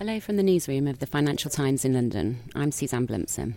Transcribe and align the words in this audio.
Hello 0.00 0.18
from 0.18 0.36
the 0.36 0.42
newsroom 0.42 0.88
of 0.88 0.98
the 0.98 1.06
Financial 1.06 1.50
Times 1.50 1.84
in 1.84 1.92
London. 1.92 2.38
I'm 2.54 2.72
Suzanne 2.72 3.06
Blumsom. 3.06 3.56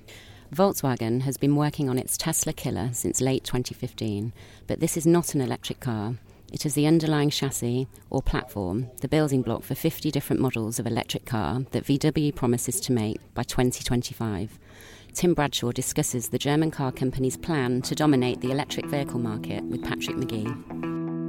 Volkswagen 0.54 1.21
has 1.21 1.38
been 1.38 1.55
working 1.55 1.88
on 1.88 1.97
its 1.97 2.17
Tesla 2.17 2.51
Killer 2.51 2.89
since 2.92 3.21
late 3.21 3.46
2015, 3.46 4.33
but 4.67 4.82
this 4.82 4.98
is 4.98 5.08
not 5.08 5.33
an 5.33 5.40
electric 5.40 5.79
car. 5.79 6.16
It 6.51 6.66
is 6.66 6.74
the 6.74 6.85
underlying 6.85 7.29
chassis 7.29 7.87
or 8.09 8.21
platform, 8.21 8.89
the 9.00 9.07
building 9.07 9.41
block 9.41 9.64
for 9.64 9.73
50 9.73 10.11
different 10.11 10.41
models 10.41 10.79
of 10.79 10.86
electric 10.86 11.23
car 11.25 11.61
that 11.71 11.86
VW 11.86 12.36
promises 12.36 12.82
to 12.82 12.91
make 12.91 13.21
by 13.34 13.44
2025. 13.44 14.60
Tim 15.14 15.34
Bradshaw 15.34 15.71
discusses 15.71 16.28
the 16.28 16.38
German 16.38 16.71
car 16.71 16.91
company's 16.91 17.38
plan 17.38 17.82
to 17.84 17.96
dominate 17.96 18.41
the 18.41 18.52
electric 18.52 18.88
vehicle 18.88 19.20
market 19.20 19.64
with 19.64 19.82
Patrick 19.82 20.18
McGee. 20.18 21.23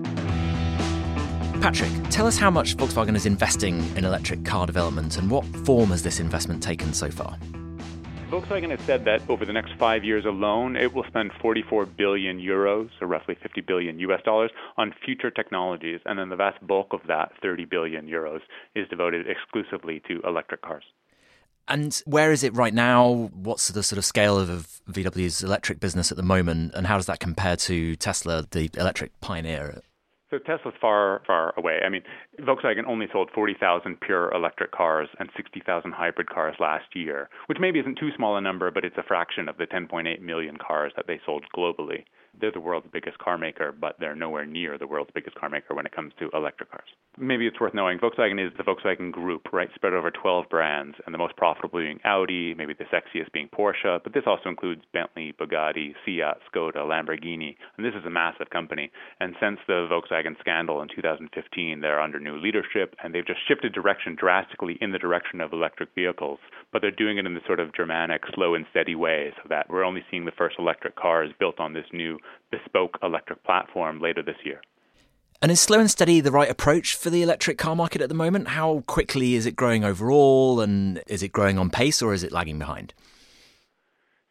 Patrick, 1.65 1.93
tell 2.11 2.27
us 2.27 2.37
how 2.37 2.51
much 2.51 2.77
Volkswagen 2.77 3.17
is 3.17 3.25
investing 3.25 3.79
in 3.97 4.05
electric 4.05 4.45
car 4.45 4.67
development 4.67 5.17
and 5.17 5.31
what 5.31 5.47
form 5.65 5.89
has 5.89 6.03
this 6.03 6.21
investment 6.21 6.63
taken 6.63 6.93
so 6.93 7.11
far? 7.11 7.39
Volkswagen 8.29 8.69
has 8.69 8.81
said 8.81 9.07
that 9.07 9.23
over 9.31 9.47
the 9.47 9.53
next 9.55 9.73
five 9.79 10.05
years 10.05 10.27
alone, 10.27 10.77
it 10.77 10.93
will 10.93 11.05
spend 11.05 11.31
44 11.41 11.87
billion 11.87 12.39
euros, 12.39 12.91
or 13.01 13.07
roughly 13.07 13.35
50 13.43 13.63
billion 13.63 13.99
US 14.01 14.21
dollars, 14.27 14.51
on 14.77 14.95
future 15.07 15.31
technologies, 15.31 16.01
and 16.05 16.19
then 16.19 16.29
the 16.29 16.37
vast 16.37 16.61
bulk 16.67 16.89
of 16.93 17.01
that, 17.09 17.33
30 17.41 17.65
billion 17.65 18.07
euros, 18.07 18.41
is 18.75 18.87
devoted 18.91 19.27
exclusively 19.27 20.03
to 20.07 20.21
electric 20.21 20.61
cars. 20.61 20.85
And 21.67 22.03
where 22.05 22.31
is 22.31 22.45
it 22.45 22.55
right 22.55 22.75
now? 22.75 23.31
What's 23.33 23.69
the 23.69 23.83
sort 23.83 23.97
of 23.97 24.05
scale 24.05 24.39
of 24.39 24.83
VW's 24.91 25.43
electric 25.43 25.81
business 25.81 26.11
at 26.11 26.19
the 26.19 26.23
moment, 26.23 26.75
and 26.75 26.87
how 26.87 26.99
does 26.99 27.07
that 27.07 27.21
compare 27.21 27.57
to 27.57 27.97
Tesla, 27.97 28.47
the 28.51 28.69
electric 28.77 29.19
pioneer? 29.23 29.81
So 30.35 30.41
Tesla's 30.41 30.75
far, 30.81 31.23
far 31.29 31.55
away. 31.57 31.79
I 31.87 31.89
mean, 31.89 32.03
Volkswagen 32.41 32.89
only 32.89 33.07
sold 33.13 33.31
40,000 33.33 34.01
pure 34.01 34.33
electric 34.33 34.73
cars 34.73 35.09
and 35.21 35.31
60,000 35.37 35.93
hybrid 35.93 36.29
cars 36.29 36.57
last 36.59 36.87
year, 36.97 37.29
which 37.47 37.59
maybe 37.61 37.79
isn't 37.79 37.99
too 37.99 38.11
small 38.17 38.37
a 38.37 38.41
number, 38.41 38.73
but 38.73 38.85
it's 38.85 38.99
a 38.99 39.05
fraction 39.05 39.49
of 39.49 39.59
the 39.59 39.67
10.8 39.67 40.21
million 40.21 40.57
cars 40.57 40.93
that 40.97 41.07
they 41.07 41.21
sold 41.25 41.45
globally. 41.57 42.03
They're 42.41 42.53
the 42.53 42.61
world's 42.61 42.89
biggest 42.93 43.19
car 43.19 43.39
maker, 43.39 43.73
but 43.73 43.97
they're 43.99 44.15
nowhere 44.15 44.47
near 44.47 44.79
the 44.79 44.87
world's 44.87 45.11
biggest 45.15 45.37
car 45.37 45.49
maker 45.49 45.75
when 45.75 45.87
it 45.87 45.93
comes 45.93 46.13
to 46.19 46.31
electric 46.35 46.71
cars. 46.71 46.89
Maybe 47.17 47.47
it's 47.47 47.61
worth 47.61 47.75
knowing 47.75 47.99
Volkswagen 47.99 48.45
is 48.45 48.53
the 48.57 48.65
Volkswagen 48.65 49.13
Group, 49.13 49.53
right, 49.53 49.69
spread 49.75 49.93
over 49.93 50.11
12 50.11 50.49
brands, 50.49 50.97
and 51.07 51.15
the 51.15 51.19
most 51.19 51.37
profitable 51.37 51.79
being 51.79 52.01
Audi, 52.05 52.55
maybe 52.55 52.75
the 52.75 52.85
sexiest 52.85 53.31
being 53.33 53.49
Porsche, 53.49 54.01
but 54.03 54.13
this 54.13 54.25
also 54.27 54.49
includes 54.49 54.83
Bentley, 54.93 55.33
Bugatti, 55.39 55.95
Fiat, 56.05 56.39
Skoda, 56.53 56.79
Lamborghini, 56.79 57.55
and 57.77 57.87
this 57.87 57.95
is 57.95 58.05
a 58.05 58.11
massive 58.11 58.51
company. 58.51 58.91
And 59.21 59.37
since 59.41 59.61
the 59.69 59.87
Volkswagen 59.89 60.39
scandal 60.41 60.83
in 60.83 60.89
2015, 60.89 61.81
they're 61.81 62.01
under 62.01 62.19
new 62.19 62.37
leadership, 62.37 62.97
and 63.03 63.15
they've 63.15 63.27
just 63.27 63.47
shifted 63.47 63.73
direction 63.73 64.17
drastically 64.19 64.77
in 64.81 64.91
the 64.91 64.99
direction 64.99 65.41
of 65.41 65.53
electric 65.53 65.95
vehicles, 65.95 66.41
but 66.73 66.83
they're 66.83 66.91
doing 66.91 67.19
it 67.19 67.27
in 67.27 67.35
this 67.35 67.47
sort 67.47 67.61
of 67.61 67.75
Germanic, 67.75 68.23
slow 68.35 68.55
and 68.55 68.67
steady 68.71 68.97
way, 68.97 69.33
so 69.37 69.43
that 69.49 69.71
we're 69.71 69.85
only 69.85 70.03
seeing 70.11 70.25
the 70.25 70.33
first 70.33 70.57
electric 70.59 70.97
cars 70.97 71.31
built 71.39 71.61
on 71.61 71.75
this 71.75 71.87
new 71.93 72.19
bespoke 72.51 72.99
electric 73.03 73.43
platform 73.45 74.01
later 74.01 74.23
this 74.23 74.37
year. 74.45 74.61
And 75.43 75.51
is 75.51 75.61
slow 75.61 75.81
and 75.81 75.91
steady 75.91 76.21
the 76.21 76.31
right 76.31 76.49
approach 76.49 76.95
for 76.95 77.11
the 77.11 77.23
electric 77.23 77.59
car 77.59 77.77
market 77.77 78.01
at 78.01 78.09
the 78.09 78.15
moment? 78.15 78.49
How 78.49 78.83
quickly 78.87 79.35
is 79.35 79.45
it 79.45 79.57
growing 79.57 79.85
overall, 79.85 80.61
and 80.61 81.03
is 81.07 81.23
it 81.23 81.33
growing 81.33 81.59
on 81.59 81.69
pace 81.69 82.01
or 82.01 82.15
is 82.15 82.23
it 82.23 82.33
lagging 82.33 82.59
behind? 82.59 82.95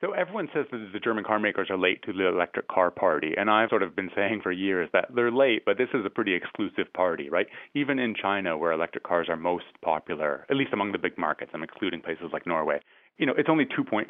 So 0.03 0.11
everyone 0.11 0.49
says 0.53 0.65
that 0.69 0.89
the 0.91 0.99
German 0.99 1.23
car 1.23 1.39
makers 1.39 1.69
are 1.69 1.77
late 1.77 2.03
to 2.03 2.11
the 2.11 2.27
electric 2.27 2.67
car 2.67 2.91
party, 2.91 3.35
and 3.37 3.49
I've 3.49 3.69
sort 3.69 3.83
of 3.83 3.95
been 3.95 4.09
saying 4.13 4.41
for 4.43 4.51
years 4.51 4.89
that 4.91 5.05
they're 5.15 5.31
late, 5.31 5.63
but 5.65 5.77
this 5.77 5.87
is 5.93 6.05
a 6.05 6.09
pretty 6.09 6.33
exclusive 6.33 6.91
party, 6.93 7.29
right? 7.29 7.47
Even 7.73 7.99
in 7.99 8.13
China, 8.13 8.57
where 8.57 8.73
electric 8.73 9.05
cars 9.05 9.27
are 9.29 9.37
most 9.37 9.63
popular, 9.81 10.45
at 10.49 10.57
least 10.57 10.73
among 10.73 10.91
the 10.91 10.97
big 10.97 11.17
markets, 11.17 11.51
I'm 11.53 11.63
including 11.63 12.01
places 12.01 12.25
like 12.33 12.45
Norway, 12.45 12.81
you 13.17 13.25
know, 13.25 13.33
it's 13.37 13.47
only 13.47 13.65
2.4% 13.65 14.07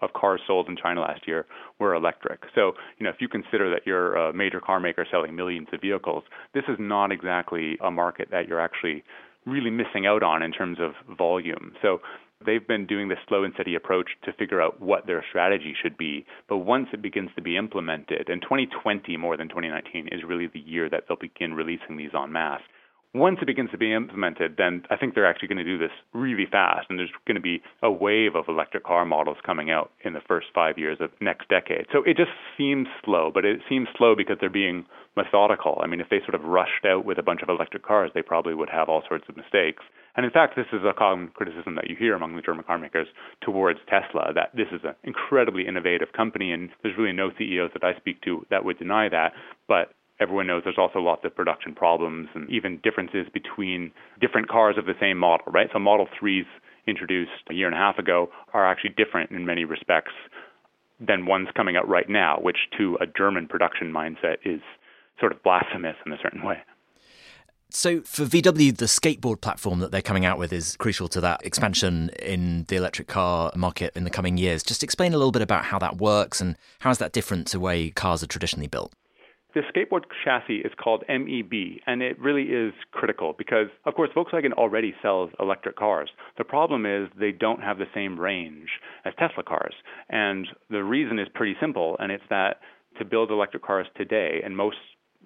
of 0.00 0.12
cars 0.14 0.40
sold 0.46 0.70
in 0.70 0.76
China 0.82 1.02
last 1.02 1.28
year 1.28 1.44
were 1.78 1.94
electric. 1.94 2.40
So, 2.54 2.72
you 2.96 3.04
know, 3.04 3.10
if 3.10 3.16
you 3.20 3.28
consider 3.28 3.68
that 3.68 3.82
you're 3.84 4.14
a 4.14 4.32
major 4.32 4.60
car 4.60 4.80
maker 4.80 5.06
selling 5.10 5.36
millions 5.36 5.68
of 5.70 5.82
vehicles, 5.82 6.24
this 6.54 6.64
is 6.66 6.76
not 6.78 7.12
exactly 7.12 7.76
a 7.84 7.90
market 7.90 8.28
that 8.30 8.48
you're 8.48 8.60
actually 8.60 9.04
really 9.44 9.70
missing 9.70 10.06
out 10.06 10.22
on 10.22 10.42
in 10.42 10.50
terms 10.52 10.78
of 10.80 10.92
volume. 11.14 11.72
So, 11.82 12.00
they've 12.44 12.66
been 12.66 12.86
doing 12.86 13.08
this 13.08 13.18
slow 13.28 13.44
and 13.44 13.54
steady 13.54 13.74
approach 13.74 14.10
to 14.24 14.32
figure 14.32 14.60
out 14.60 14.80
what 14.80 15.06
their 15.06 15.24
strategy 15.28 15.74
should 15.80 15.96
be. 15.96 16.26
But 16.48 16.58
once 16.58 16.88
it 16.92 17.02
begins 17.02 17.30
to 17.36 17.42
be 17.42 17.56
implemented, 17.56 18.28
and 18.28 18.42
2020 18.42 19.16
more 19.16 19.36
than 19.36 19.48
2019 19.48 20.08
is 20.08 20.24
really 20.26 20.46
the 20.46 20.60
year 20.60 20.88
that 20.90 21.04
they'll 21.08 21.16
begin 21.16 21.54
releasing 21.54 21.96
these 21.96 22.10
en 22.14 22.32
masse 22.32 22.62
once 23.18 23.38
it 23.40 23.46
begins 23.46 23.70
to 23.70 23.78
be 23.78 23.92
implemented, 23.92 24.56
then 24.56 24.82
I 24.90 24.96
think 24.96 25.14
they're 25.14 25.26
actually 25.26 25.48
going 25.48 25.58
to 25.58 25.64
do 25.64 25.78
this 25.78 25.90
really 26.12 26.46
fast, 26.50 26.86
and 26.88 26.98
there's 26.98 27.10
going 27.26 27.36
to 27.36 27.40
be 27.40 27.62
a 27.82 27.90
wave 27.90 28.34
of 28.34 28.44
electric 28.48 28.84
car 28.84 29.04
models 29.04 29.38
coming 29.44 29.70
out 29.70 29.90
in 30.04 30.12
the 30.12 30.20
first 30.26 30.48
five 30.54 30.78
years 30.78 30.98
of 31.00 31.10
next 31.20 31.48
decade. 31.48 31.86
So 31.92 32.02
it 32.04 32.16
just 32.16 32.30
seems 32.56 32.88
slow, 33.04 33.30
but 33.32 33.44
it 33.44 33.60
seems 33.68 33.88
slow 33.96 34.14
because 34.16 34.36
they're 34.40 34.50
being 34.50 34.86
methodical. 35.16 35.80
I 35.82 35.86
mean, 35.86 36.00
if 36.00 36.08
they 36.10 36.20
sort 36.20 36.34
of 36.34 36.44
rushed 36.44 36.84
out 36.86 37.04
with 37.04 37.18
a 37.18 37.22
bunch 37.22 37.42
of 37.42 37.48
electric 37.48 37.84
cars, 37.84 38.10
they 38.14 38.22
probably 38.22 38.54
would 38.54 38.70
have 38.70 38.88
all 38.88 39.02
sorts 39.08 39.24
of 39.28 39.36
mistakes. 39.36 39.82
And 40.16 40.24
in 40.24 40.32
fact, 40.32 40.56
this 40.56 40.66
is 40.72 40.80
a 40.82 40.94
common 40.94 41.28
criticism 41.28 41.74
that 41.74 41.90
you 41.90 41.96
hear 41.96 42.14
among 42.14 42.36
the 42.36 42.42
German 42.42 42.64
car 42.64 42.78
makers 42.78 43.06
towards 43.42 43.78
Tesla 43.88 44.32
that 44.34 44.50
this 44.54 44.68
is 44.72 44.80
an 44.84 44.94
incredibly 45.04 45.66
innovative 45.66 46.08
company, 46.16 46.52
and 46.52 46.70
there's 46.82 46.96
really 46.96 47.12
no 47.12 47.30
CEOs 47.36 47.70
that 47.74 47.84
I 47.84 47.98
speak 47.98 48.22
to 48.22 48.46
that 48.50 48.64
would 48.64 48.78
deny 48.78 49.08
that. 49.10 49.32
But 49.68 49.92
everyone 50.20 50.46
knows 50.46 50.62
there's 50.64 50.78
also 50.78 50.98
lots 51.00 51.24
of 51.24 51.34
production 51.34 51.74
problems 51.74 52.28
and 52.34 52.48
even 52.50 52.80
differences 52.82 53.26
between 53.32 53.92
different 54.20 54.48
cars 54.48 54.76
of 54.78 54.86
the 54.86 54.94
same 55.00 55.18
model, 55.18 55.46
right? 55.52 55.68
So 55.72 55.78
Model 55.78 56.08
3s 56.20 56.46
introduced 56.86 57.30
a 57.50 57.54
year 57.54 57.66
and 57.66 57.74
a 57.74 57.78
half 57.78 57.98
ago 57.98 58.30
are 58.54 58.66
actually 58.66 58.94
different 58.96 59.30
in 59.30 59.44
many 59.44 59.64
respects 59.64 60.12
than 61.00 61.26
ones 61.26 61.48
coming 61.54 61.76
out 61.76 61.88
right 61.88 62.08
now, 62.08 62.38
which 62.40 62.56
to 62.78 62.96
a 63.00 63.06
German 63.06 63.46
production 63.48 63.92
mindset 63.92 64.36
is 64.44 64.60
sort 65.20 65.32
of 65.32 65.42
blasphemous 65.42 65.96
in 66.06 66.12
a 66.12 66.16
certain 66.22 66.42
way. 66.42 66.58
So, 67.68 68.00
for 68.02 68.24
VW, 68.24 68.76
the 68.76 68.84
skateboard 68.86 69.40
platform 69.40 69.80
that 69.80 69.90
they're 69.90 70.00
coming 70.00 70.24
out 70.24 70.38
with 70.38 70.52
is 70.52 70.76
crucial 70.76 71.08
to 71.08 71.20
that 71.22 71.44
expansion 71.44 72.10
in 72.22 72.64
the 72.68 72.76
electric 72.76 73.08
car 73.08 73.50
market 73.56 73.94
in 73.96 74.04
the 74.04 74.10
coming 74.10 74.38
years. 74.38 74.62
Just 74.62 74.84
explain 74.84 75.12
a 75.12 75.18
little 75.18 75.32
bit 75.32 75.42
about 75.42 75.64
how 75.64 75.78
that 75.80 75.98
works 75.98 76.40
and 76.40 76.56
how 76.78 76.90
is 76.90 76.98
that 76.98 77.12
different 77.12 77.48
to 77.48 77.54
the 77.54 77.60
way 77.60 77.90
cars 77.90 78.22
are 78.22 78.28
traditionally 78.28 78.68
built? 78.68 78.92
The 79.56 79.62
skateboard 79.74 80.02
chassis 80.22 80.58
is 80.58 80.72
called 80.76 81.02
MEB, 81.08 81.80
and 81.86 82.02
it 82.02 82.20
really 82.20 82.42
is 82.42 82.74
critical 82.92 83.34
because, 83.38 83.68
of 83.86 83.94
course, 83.94 84.10
Volkswagen 84.14 84.52
already 84.52 84.94
sells 85.00 85.30
electric 85.40 85.76
cars. 85.76 86.10
The 86.36 86.44
problem 86.44 86.84
is 86.84 87.08
they 87.18 87.32
don't 87.32 87.62
have 87.62 87.78
the 87.78 87.86
same 87.94 88.20
range 88.20 88.68
as 89.06 89.14
Tesla 89.18 89.42
cars. 89.42 89.72
And 90.10 90.46
the 90.68 90.84
reason 90.84 91.18
is 91.18 91.28
pretty 91.32 91.56
simple, 91.58 91.96
and 92.00 92.12
it's 92.12 92.22
that 92.28 92.60
to 92.98 93.06
build 93.06 93.30
electric 93.30 93.64
cars 93.64 93.86
today, 93.96 94.42
and 94.44 94.54
most 94.54 94.76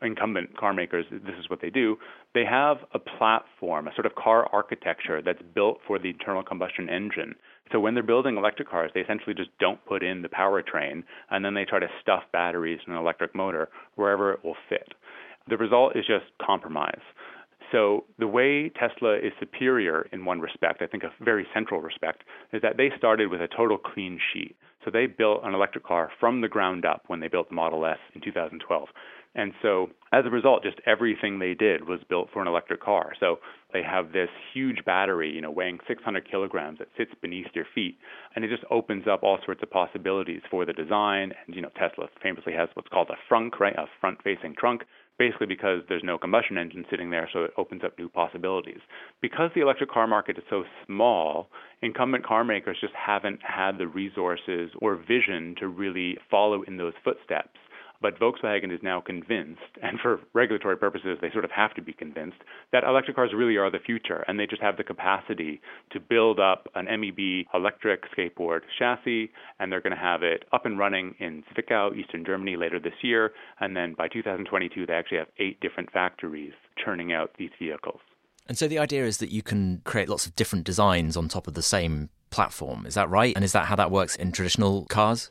incumbent 0.01 0.57
car 0.57 0.73
makers, 0.73 1.07
this 1.11 1.35
is 1.41 1.51
what 1.51 1.61
they 1.61 1.71
do. 1.71 1.97
They 2.33 2.45
have 2.45 2.77
a 2.95 3.01
platform, 3.01 3.89
a 3.89 3.95
sort 3.97 4.07
of 4.07 4.15
car 4.15 4.49
architecture 4.53 5.21
that's 5.21 5.43
built 5.57 5.81
for 5.89 5.99
the 5.99 6.11
internal 6.11 6.45
combustion 6.45 6.89
engine. 6.89 7.35
So 7.73 7.81
when 7.81 7.95
they're 7.95 8.03
building 8.03 8.37
electric 8.37 8.69
cars, 8.69 8.91
they 8.95 9.01
essentially 9.01 9.35
just 9.35 9.51
don't 9.59 9.85
put 9.87 10.03
in 10.03 10.23
the 10.23 10.29
powertrain 10.29 11.05
and 11.31 11.45
then 11.45 11.55
they 11.55 11.65
try 11.65 11.79
to 11.79 11.89
stuff 12.01 12.25
batteries 12.33 12.81
in 12.87 12.93
an 12.93 12.99
electric 12.99 13.35
motor 13.35 13.69
wherever 13.95 14.33
it 14.33 14.45
will 14.45 14.57
fit. 14.69 14.89
The 15.49 15.57
result 15.57 15.97
is 15.97 16.07
just 16.07 16.25
compromise. 16.45 17.01
So 17.73 18.05
the 18.19 18.27
way 18.27 18.69
Tesla 18.69 19.17
is 19.17 19.33
superior 19.39 20.09
in 20.13 20.25
one 20.25 20.41
respect, 20.41 20.83
I 20.83 20.87
think 20.87 21.05
a 21.05 21.25
very 21.25 21.47
central 21.55 21.81
respect, 21.81 22.25
is 22.53 22.63
that 22.63 22.77
they 22.77 22.91
started 22.99 23.31
with 23.31 23.41
a 23.41 23.49
total 23.49 23.79
clean 23.79 24.19
sheet. 24.33 24.57
So 24.85 24.91
they 24.91 25.07
built 25.07 25.43
an 25.45 25.55
electric 25.55 25.85
car 25.85 26.11
from 26.19 26.41
the 26.41 26.49
ground 26.49 26.85
up 26.85 27.05
when 27.07 27.21
they 27.21 27.29
built 27.29 27.49
the 27.49 27.55
Model 27.55 27.85
S 27.87 27.99
in 28.15 28.21
2012. 28.23 28.89
And 29.35 29.53
so, 29.63 29.91
as 30.13 30.27
a 30.27 30.31
result, 30.31 30.65
just 30.65 30.81
everything 30.87 31.39
they 31.39 31.55
did 31.55 31.87
was 31.87 32.01
built 32.09 32.31
for 32.33 32.43
an 32.43 32.49
electric 32.49 32.83
car. 32.83 33.13
So 33.21 33.39
they 33.73 33.83
have 33.83 34.11
this 34.11 34.29
huge 34.53 34.85
battery, 34.85 35.31
you 35.31 35.41
know, 35.41 35.53
weighing 35.53 35.79
600 35.87 36.29
kilograms 36.29 36.79
that 36.79 36.89
sits 36.97 37.13
beneath 37.23 37.47
your 37.55 37.67
feet, 37.73 37.97
and 38.35 38.45
it 38.45 38.49
just 38.49 38.65
opens 38.71 39.05
up 39.07 39.23
all 39.23 39.39
sorts 39.45 39.63
of 39.63 39.71
possibilities 39.71 40.43
for 40.51 40.65
the 40.65 40.73
design. 40.73 41.33
And 41.47 41.55
you 41.55 41.63
know, 41.63 41.71
Tesla 41.79 42.09
famously 42.21 42.53
has 42.55 42.69
what's 42.75 42.89
called 42.89 43.11
a 43.11 43.33
frunk, 43.33 43.61
right, 43.61 43.77
a 43.77 43.87
front-facing 44.01 44.57
trunk, 44.59 44.83
basically 45.17 45.47
because 45.47 45.83
there's 45.89 46.03
no 46.03 46.19
combustion 46.19 46.59
engine 46.59 46.85
sitting 46.91 47.11
there, 47.11 47.29
so 47.33 47.45
it 47.45 47.53
opens 47.57 47.85
up 47.85 47.97
new 47.99 48.09
possibilities. 48.09 48.81
Because 49.21 49.51
the 49.55 49.61
electric 49.61 49.91
car 49.91 50.09
market 50.09 50.39
is 50.39 50.45
so 50.51 50.65
small, 50.87 51.51
incumbent 51.83 52.27
car 52.27 52.43
makers 52.43 52.79
just 52.81 52.95
haven't 52.95 53.39
had 53.43 53.79
the 53.79 53.87
resources 53.87 54.71
or 54.81 54.97
vision 54.97 55.55
to 55.61 55.69
really 55.69 56.17
follow 56.31 56.63
in 56.63 56.79
those 56.79 56.95
footsteps. 57.05 57.59
But 58.01 58.19
Volkswagen 58.19 58.73
is 58.73 58.81
now 58.83 59.01
convinced, 59.01 59.61
and 59.83 60.01
for 60.01 60.21
regulatory 60.33 60.77
purposes, 60.77 61.19
they 61.21 61.31
sort 61.31 61.45
of 61.45 61.51
have 61.51 61.75
to 61.75 61.83
be 61.83 61.93
convinced, 61.93 62.39
that 62.73 62.85
electric 62.85 63.17
cars 63.17 63.33
really 63.37 63.57
are 63.59 63.71
the 63.71 63.79
future, 63.79 64.25
and 64.27 64.39
they 64.39 64.47
just 64.47 64.63
have 64.63 64.79
the 64.79 64.85
capacity 64.85 65.61
to 65.93 66.01
build 66.01 66.41
up 66.41 66.69
an 66.75 66.87
MEB 66.87 67.47
electric 67.53 68.05
skateboard 68.11 68.61
chassis, 68.79 69.31
and 69.59 69.71
they're 69.71 69.83
going 69.83 69.95
to 69.95 70.01
have 70.01 70.23
it 70.23 70.45
up 70.53 70.65
and 70.65 70.79
running 70.79 71.15
in 71.19 71.45
Zwickau, 71.53 71.95
eastern 71.95 72.25
Germany, 72.25 72.57
later 72.57 72.81
this 72.81 72.95
year. 73.03 73.33
And 73.61 73.77
then 73.77 73.95
by 73.95 74.09
2022, 74.09 74.87
they 74.87 74.93
actually 74.95 75.19
have 75.19 75.29
eight 75.39 75.61
different 75.61 75.93
factories 75.93 76.53
churning 76.83 77.13
out 77.13 77.33
these 77.39 77.51
vehicles. 77.59 78.01
And 78.47 78.57
so 78.57 78.67
the 78.67 78.79
idea 78.79 79.05
is 79.05 79.19
that 79.19 79.31
you 79.31 79.43
can 79.43 79.83
create 79.85 80.09
lots 80.09 80.27
of 80.27 80.35
different 80.35 80.65
designs 80.65 81.17
on 81.17 81.29
top 81.29 81.47
of 81.47 81.55
the 81.55 81.63
same 81.63 82.09
platform. 82.31 82.87
Is 82.87 82.95
that 82.95 83.11
right? 83.11 83.35
And 83.37 83.45
is 83.45 83.53
that 83.53 83.67
how 83.67 83.77
that 83.77 83.91
works 83.91 84.17
in 84.17 84.33
traditional 84.33 84.87
cars? 84.87 85.31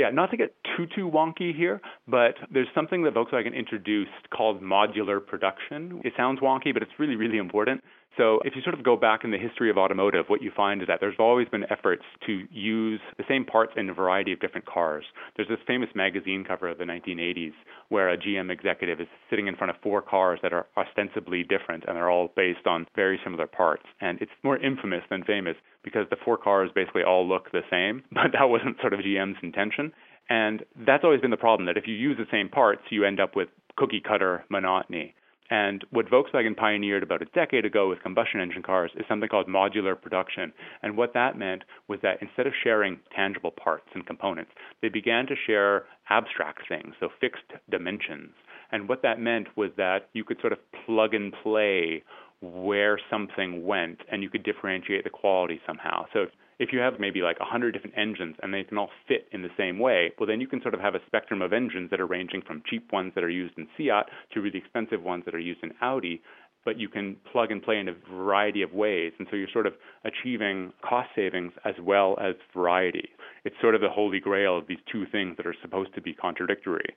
Yeah, 0.00 0.08
not 0.08 0.30
to 0.30 0.38
get 0.38 0.54
too 0.78 0.86
too 0.96 1.10
wonky 1.10 1.54
here, 1.54 1.78
but 2.08 2.32
there's 2.50 2.68
something 2.74 3.02
that 3.02 3.12
Volkswagen 3.12 3.54
introduced 3.54 4.30
called 4.34 4.62
modular 4.62 5.20
production. 5.24 6.00
It 6.02 6.14
sounds 6.16 6.40
wonky, 6.40 6.72
but 6.72 6.82
it's 6.82 6.92
really 6.98 7.16
really 7.16 7.36
important. 7.36 7.82
So 8.16 8.40
if 8.46 8.56
you 8.56 8.62
sort 8.62 8.74
of 8.74 8.82
go 8.82 8.96
back 8.96 9.24
in 9.24 9.30
the 9.30 9.36
history 9.36 9.68
of 9.68 9.76
automotive, 9.76 10.24
what 10.28 10.40
you 10.40 10.50
find 10.56 10.80
is 10.80 10.88
that 10.88 11.00
there's 11.00 11.16
always 11.18 11.48
been 11.48 11.64
efforts 11.70 12.02
to 12.26 12.44
use 12.50 13.00
the 13.18 13.24
same 13.28 13.44
parts 13.44 13.72
in 13.76 13.90
a 13.90 13.94
variety 13.94 14.32
of 14.32 14.40
different 14.40 14.64
cars. 14.64 15.04
There's 15.36 15.48
this 15.48 15.58
famous 15.66 15.90
magazine 15.94 16.44
cover 16.48 16.68
of 16.68 16.78
the 16.78 16.84
1980s 16.84 17.52
where 17.90 18.08
a 18.08 18.16
GM 18.16 18.50
executive 18.50 19.00
is 19.00 19.06
sitting 19.28 19.48
in 19.48 19.56
front 19.56 19.70
of 19.70 19.76
four 19.82 20.00
cars 20.00 20.40
that 20.42 20.54
are 20.54 20.66
ostensibly 20.78 21.44
different 21.44 21.84
and 21.86 21.96
they're 21.96 22.10
all 22.10 22.32
based 22.34 22.66
on 22.66 22.86
very 22.96 23.20
similar 23.22 23.46
parts. 23.46 23.84
And 24.00 24.18
it's 24.22 24.32
more 24.42 24.56
infamous 24.56 25.02
than 25.10 25.24
famous 25.24 25.56
because 25.82 26.06
the 26.10 26.16
four 26.24 26.36
cars 26.36 26.70
basically 26.74 27.02
all 27.02 27.26
look 27.26 27.50
the 27.52 27.62
same, 27.70 28.02
but 28.12 28.32
that 28.32 28.48
wasn't 28.48 28.80
sort 28.80 28.92
of 28.92 29.00
GM's 29.00 29.38
intention. 29.42 29.92
And 30.28 30.64
that's 30.86 31.04
always 31.04 31.20
been 31.20 31.32
the 31.32 31.36
problem 31.36 31.66
that 31.66 31.76
if 31.76 31.88
you 31.88 31.94
use 31.94 32.16
the 32.16 32.26
same 32.30 32.48
parts, 32.48 32.82
you 32.90 33.04
end 33.04 33.18
up 33.18 33.34
with 33.34 33.48
cookie 33.76 34.00
cutter 34.00 34.44
monotony. 34.48 35.14
And 35.50 35.84
what 35.90 36.06
Volkswagen 36.06 36.56
pioneered 36.56 37.02
about 37.02 37.22
a 37.22 37.24
decade 37.34 37.64
ago 37.64 37.88
with 37.88 38.02
combustion 38.02 38.40
engine 38.40 38.62
cars 38.62 38.92
is 38.94 39.04
something 39.08 39.28
called 39.28 39.48
modular 39.48 40.00
production. 40.00 40.52
And 40.82 40.96
what 40.96 41.12
that 41.14 41.36
meant 41.36 41.64
was 41.88 41.98
that 42.02 42.22
instead 42.22 42.46
of 42.46 42.52
sharing 42.62 43.00
tangible 43.14 43.50
parts 43.50 43.88
and 43.94 44.06
components, 44.06 44.52
they 44.80 44.88
began 44.88 45.26
to 45.26 45.34
share 45.46 45.86
abstract 46.08 46.68
things, 46.68 46.94
so 47.00 47.08
fixed 47.20 47.52
dimensions. 47.68 48.30
And 48.70 48.88
what 48.88 49.02
that 49.02 49.18
meant 49.18 49.48
was 49.56 49.70
that 49.76 50.08
you 50.12 50.22
could 50.22 50.40
sort 50.40 50.52
of 50.52 50.60
plug 50.86 51.14
and 51.14 51.34
play 51.42 52.04
where 52.40 52.98
something 53.10 53.64
went 53.64 53.98
and 54.10 54.22
you 54.22 54.30
could 54.30 54.42
differentiate 54.42 55.04
the 55.04 55.10
quality 55.10 55.60
somehow. 55.66 56.06
So 56.12 56.26
if 56.58 56.72
you 56.72 56.78
have 56.78 57.00
maybe 57.00 57.22
like 57.22 57.40
100 57.40 57.72
different 57.72 57.96
engines 57.96 58.36
and 58.42 58.52
they 58.52 58.64
can 58.64 58.78
all 58.78 58.90
fit 59.08 59.26
in 59.32 59.42
the 59.42 59.48
same 59.56 59.78
way, 59.78 60.12
well, 60.18 60.26
then 60.26 60.40
you 60.40 60.46
can 60.46 60.60
sort 60.60 60.74
of 60.74 60.80
have 60.80 60.94
a 60.94 61.00
spectrum 61.06 61.40
of 61.42 61.52
engines 61.52 61.90
that 61.90 62.00
are 62.00 62.06
ranging 62.06 62.42
from 62.46 62.62
cheap 62.68 62.92
ones 62.92 63.12
that 63.14 63.24
are 63.24 63.30
used 63.30 63.56
in 63.56 63.66
Seat 63.76 63.90
to 64.32 64.40
really 64.40 64.58
expensive 64.58 65.02
ones 65.02 65.24
that 65.24 65.34
are 65.34 65.40
used 65.40 65.62
in 65.62 65.72
Audi. 65.80 66.20
But 66.62 66.78
you 66.78 66.90
can 66.90 67.16
plug 67.32 67.50
and 67.50 67.62
play 67.62 67.78
in 67.78 67.88
a 67.88 67.94
variety 68.12 68.60
of 68.60 68.74
ways. 68.74 69.12
And 69.18 69.26
so 69.30 69.36
you're 69.36 69.48
sort 69.50 69.66
of 69.66 69.72
achieving 70.04 70.74
cost 70.86 71.08
savings 71.16 71.52
as 71.64 71.74
well 71.82 72.18
as 72.20 72.34
variety. 72.54 73.08
It's 73.46 73.56
sort 73.62 73.74
of 73.74 73.80
the 73.80 73.88
holy 73.88 74.20
grail 74.20 74.58
of 74.58 74.66
these 74.66 74.78
two 74.92 75.06
things 75.10 75.38
that 75.38 75.46
are 75.46 75.56
supposed 75.62 75.94
to 75.94 76.02
be 76.02 76.12
contradictory. 76.12 76.94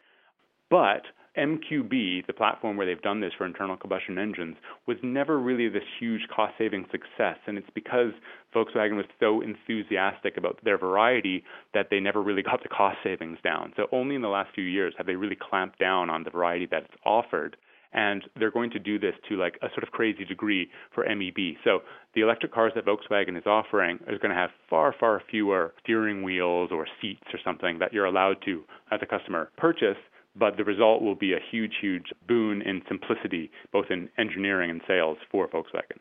But 0.69 1.04
MQB, 1.38 2.27
the 2.27 2.33
platform 2.33 2.77
where 2.77 2.85
they've 2.85 3.01
done 3.01 3.21
this 3.21 3.33
for 3.38 3.45
internal 3.45 3.77
combustion 3.77 4.18
engines, 4.18 4.56
was 4.88 4.97
never 5.01 5.39
really 5.39 5.68
this 5.69 5.83
huge 6.00 6.21
cost 6.33 6.53
saving 6.57 6.85
success. 6.91 7.38
And 7.47 7.57
it's 7.57 7.69
because 7.74 8.12
Volkswagen 8.53 8.95
was 8.95 9.06
so 9.19 9.41
enthusiastic 9.41 10.38
about 10.38 10.59
their 10.63 10.77
variety 10.77 11.44
that 11.74 11.88
they 11.89 12.00
never 12.00 12.21
really 12.21 12.44
got 12.44 12.62
the 12.62 12.69
cost 12.69 12.97
savings 13.03 13.39
down. 13.44 13.74
So 13.75 13.88
only 13.91 14.15
in 14.15 14.21
the 14.21 14.27
last 14.27 14.53
few 14.53 14.63
years 14.63 14.94
have 14.97 15.07
they 15.07 15.15
really 15.15 15.38
clamped 15.39 15.80
down 15.80 16.09
on 16.09 16.24
the 16.24 16.30
variety 16.30 16.68
that's 16.69 16.94
offered. 17.06 17.57
And 17.95 18.24
they're 18.39 18.51
going 18.51 18.71
to 18.71 18.80
do 18.80 18.97
this 18.97 19.13
to 19.30 19.35
like 19.35 19.57
a 19.62 19.68
sort 19.69 19.83
of 19.83 19.91
crazy 19.91 20.25
degree 20.25 20.68
for 20.95 21.06
MEB. 21.07 21.57
So 21.63 21.80
the 22.15 22.21
electric 22.21 22.51
cars 22.51 22.74
that 22.75 22.85
Volkswagen 22.85 23.38
is 23.38 23.45
offering 23.45 24.00
is 24.07 24.19
going 24.19 24.31
to 24.31 24.35
have 24.35 24.50
far, 24.68 24.95
far 25.00 25.21
fewer 25.30 25.74
steering 25.83 26.24
wheels 26.24 26.71
or 26.71 26.88
seats 27.01 27.27
or 27.31 27.39
something 27.44 27.77
that 27.80 27.94
you're 27.94 28.06
allowed 28.06 28.38
to, 28.45 28.63
as 28.91 29.00
a 29.03 29.06
customer, 29.06 29.51
purchase 29.57 29.97
but 30.35 30.57
the 30.57 30.63
result 30.63 31.01
will 31.01 31.15
be 31.15 31.33
a 31.33 31.39
huge, 31.39 31.74
huge 31.80 32.12
boon 32.27 32.62
in 32.62 32.81
simplicity, 32.88 33.51
both 33.71 33.85
in 33.89 34.09
engineering 34.18 34.69
and 34.69 34.81
sales 34.88 35.18
for 35.31 35.47
Volkswagen. 35.47 36.00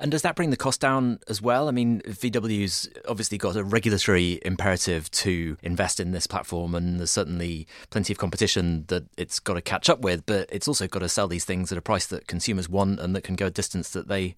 And 0.00 0.10
does 0.10 0.22
that 0.22 0.34
bring 0.34 0.50
the 0.50 0.56
cost 0.56 0.80
down 0.80 1.20
as 1.28 1.40
well? 1.40 1.68
I 1.68 1.70
mean, 1.70 2.00
VW's 2.02 2.88
obviously 3.06 3.38
got 3.38 3.54
a 3.54 3.62
regulatory 3.62 4.40
imperative 4.42 5.10
to 5.12 5.56
invest 5.62 6.00
in 6.00 6.12
this 6.12 6.26
platform, 6.26 6.74
and 6.74 6.98
there's 6.98 7.10
certainly 7.10 7.66
plenty 7.90 8.12
of 8.12 8.18
competition 8.18 8.84
that 8.88 9.04
it's 9.16 9.38
got 9.38 9.54
to 9.54 9.60
catch 9.60 9.88
up 9.88 10.00
with, 10.00 10.26
but 10.26 10.48
it's 10.50 10.66
also 10.66 10.88
got 10.88 11.00
to 11.00 11.08
sell 11.08 11.28
these 11.28 11.44
things 11.44 11.70
at 11.70 11.78
a 11.78 11.82
price 11.82 12.06
that 12.06 12.26
consumers 12.26 12.68
want 12.68 12.98
and 12.98 13.14
that 13.14 13.22
can 13.22 13.36
go 13.36 13.46
a 13.46 13.50
distance 13.50 13.90
that 13.90 14.08
they 14.08 14.34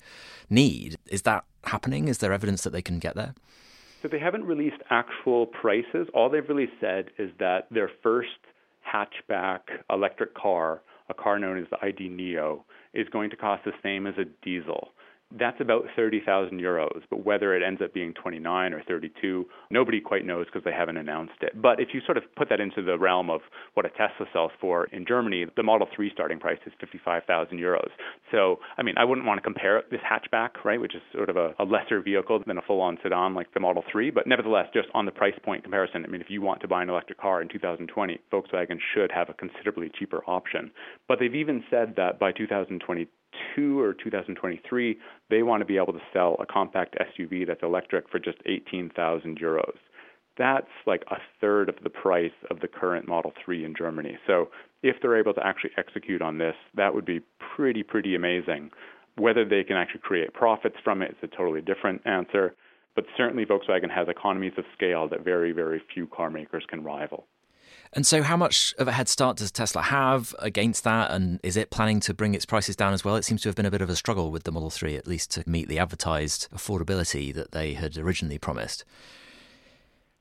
need. 0.51 0.97
Is 1.09 1.23
that 1.23 1.45
happening? 1.65 2.09
Is 2.09 2.19
there 2.19 2.33
evidence 2.33 2.63
that 2.63 2.71
they 2.71 2.83
can 2.83 2.99
get 2.99 3.15
there? 3.15 3.35
So 4.03 4.09
they 4.09 4.19
haven't 4.19 4.45
released 4.45 4.83
actual 4.91 5.47
prices. 5.47 6.09
All 6.13 6.29
they've 6.29 6.49
really 6.49 6.71
said 6.81 7.07
is 7.19 7.31
that 7.39 7.67
their 7.71 7.91
first 8.03 8.29
hatchback 8.97 9.61
electric 9.91 10.35
car, 10.35 10.83
a 11.09 11.15
car 11.15 11.39
known 11.39 11.59
as 11.59 11.67
the 11.71 11.85
ID 11.85 12.09
Neo, 12.09 12.65
is 12.95 13.09
going 13.11 13.31
to 13.31 13.37
cost 13.37 13.65
the 13.65 13.73
same 13.83 14.07
as 14.07 14.15
a 14.19 14.25
diesel. 14.45 14.93
That's 15.37 15.61
about 15.61 15.85
30,000 15.97 16.61
euros, 16.61 17.03
but 17.11 17.25
whether 17.25 17.55
it 17.57 17.63
ends 17.63 17.83
up 17.83 17.93
being 17.93 18.15
29 18.15 18.73
or 18.73 18.83
32, 18.85 19.45
nobody 19.71 20.01
quite 20.01 20.25
knows 20.25 20.47
because 20.47 20.63
they 20.65 20.73
haven't 20.73 20.97
announced 20.97 21.35
it. 21.43 21.61
But 21.61 21.81
if 21.81 21.89
you 21.93 22.01
sort 22.07 22.17
of 22.17 22.23
put 22.37 22.49
that 22.49 22.61
into 22.61 22.81
the 22.81 22.97
realm 22.97 23.29
of 23.29 23.41
what 23.75 23.85
a 23.85 23.89
Tesla 23.91 24.27
sells 24.33 24.53
for 24.61 24.85
in 24.87 25.05
Germany, 25.05 25.47
the 25.57 25.65
Model 25.65 25.89
3 25.95 26.11
starting 26.13 26.39
price 26.39 26.61
is 26.65 26.73
55,000 26.81 27.59
euros. 27.59 27.89
So, 28.31 28.61
I 28.79 28.83
mean, 28.83 28.95
I 28.99 29.05
wouldn't 29.05 29.27
want 29.27 29.39
to 29.39 29.43
compare 29.43 29.83
this 29.91 30.01
hatchback, 30.01 30.65
right, 30.65 30.81
which 30.81 30.95
is 30.95 31.03
sort 31.13 31.29
of 31.29 31.37
a, 31.37 31.55
a 31.59 31.65
lesser 31.65 32.01
vehicle 32.01 32.43
than 32.47 32.59
a 32.59 32.63
full 32.63 32.81
on 32.81 32.97
sedan 33.03 33.35
like 33.35 33.53
the 33.53 33.61
Model 33.61 33.83
3, 33.91 34.11
but 34.11 34.29
nevertheless, 34.29 34.67
just 34.73 34.89
on 34.95 35.07
the 35.07 35.13
price 35.13 35.35
point 35.45 35.65
comparison, 35.65 36.05
I 36.05 36.09
mean, 36.09 36.21
if 36.21 36.31
you 36.31 36.41
want 36.41 36.61
to 36.61 36.69
buy 36.69 36.83
an 36.83 36.89
electric 36.89 37.21
car 37.21 37.43
in 37.43 37.49
2020, 37.49 38.21
Volkswagen 38.33 38.79
should 38.95 39.11
have 39.11 39.29
a 39.29 39.35
considerably 39.35 39.91
cheaper 39.99 40.23
option. 40.29 40.71
But 41.09 41.19
they've 41.19 41.35
even 41.35 41.65
said 41.69 41.95
that 41.97 42.21
by 42.21 42.31
2022, 42.31 42.77
2022 42.77 43.16
or 43.57 43.95
2023, 43.95 44.99
they 45.31 45.43
want 45.43 45.61
to 45.61 45.65
be 45.65 45.77
able 45.77 45.93
to 45.93 46.03
sell 46.13 46.37
a 46.41 46.47
compact 46.47 46.97
SUV 46.99 47.47
that's 47.47 47.63
electric 47.63 48.09
for 48.09 48.19
just 48.19 48.39
18,000 48.47 49.39
euros. 49.39 49.77
That's 50.39 50.67
like 50.87 51.03
a 51.11 51.17
third 51.41 51.69
of 51.69 51.77
the 51.83 51.91
price 51.91 52.33
of 52.51 52.61
the 52.61 52.69
current 52.69 53.09
Model 53.09 53.33
3 53.45 53.65
in 53.65 53.75
Germany. 53.77 54.19
So 54.27 54.51
if 54.83 54.97
they're 55.01 55.19
able 55.19 55.35
to 55.35 55.47
actually 55.47 55.71
execute 55.79 56.21
on 56.21 56.39
this, 56.39 56.55
that 56.75 56.95
would 56.95 57.07
be 57.07 57.21
pretty, 57.57 57.83
pretty 57.83 58.15
amazing. 58.15 58.71
Whether 59.17 59.45
they 59.47 59.65
can 59.65 59.77
actually 59.77 60.01
create 60.01 60.35
profits 60.35 60.77
from 60.85 61.01
it 61.01 61.13
is 61.13 61.17
a 61.23 61.37
totally 61.37 61.63
different 61.63 62.03
answer. 62.05 62.55
But 62.95 63.05
certainly, 63.17 63.45
Volkswagen 63.45 63.91
has 63.91 64.09
economies 64.09 64.53
of 64.59 64.65
scale 64.75 65.09
that 65.09 65.25
very, 65.25 65.53
very 65.53 65.83
few 65.93 66.07
car 66.07 66.31
makers 66.31 66.65
can 66.69 66.83
rival. 66.83 67.27
And 67.97 68.07
so, 68.07 68.23
how 68.23 68.37
much 68.37 68.75
of 68.77 68.89
a 68.89 68.93
head 68.93 69.09
start 69.09 69.39
does 69.39 69.51
Tesla 69.51 69.81
have 69.81 70.35
against 70.39 70.85
that? 70.85 71.11
And 71.13 71.41
is 71.43 71.57
it 71.57 71.71
planning 71.71 71.99
to 72.01 72.13
bring 72.13 72.35
its 72.35 72.45
prices 72.45 72.77
down 72.77 72.93
as 72.93 73.07
well? 73.07 73.17
It 73.17 73.25
seems 73.25 73.41
to 73.41 73.49
have 73.49 73.57
been 73.57 73.65
a 73.65 73.71
bit 73.71 73.81
of 73.81 73.89
a 73.89 73.97
struggle 73.97 74.31
with 74.31 74.45
the 74.45 74.53
Model 74.53 74.69
3, 74.69 74.97
at 74.97 75.07
least 75.07 75.31
to 75.31 75.45
meet 75.49 75.67
the 75.67 75.79
advertised 75.79 76.47
affordability 76.55 77.33
that 77.33 77.53
they 77.53 77.73
had 77.73 77.97
originally 77.97 78.37
promised. 78.37 78.85